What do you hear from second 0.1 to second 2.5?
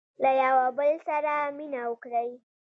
•له یوه بل سره مینه وکړئ.